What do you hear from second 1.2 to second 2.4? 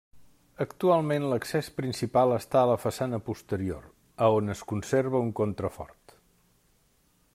l'accés principal